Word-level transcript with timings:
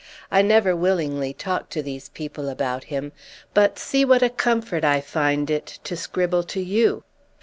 I 0.31 0.41
never 0.41 0.75
willingly 0.75 1.31
talk 1.31 1.69
to 1.69 1.83
these 1.83 2.09
people 2.09 2.49
about 2.49 2.85
him, 2.85 3.11
but 3.53 3.77
see 3.77 4.03
what 4.03 4.23
a 4.23 4.31
comfort 4.31 4.83
I 4.83 4.99
find 4.99 5.47
it 5.51 5.77
to 5.83 5.95
scribble 5.95 6.41
to 6.41 6.59
you! 6.59 7.03